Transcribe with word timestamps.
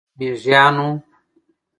میږیانو، 0.17 0.89